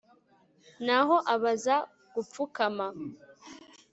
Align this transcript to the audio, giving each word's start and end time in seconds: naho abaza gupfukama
naho 0.85 1.15
abaza 1.33 1.75
gupfukama 2.13 2.87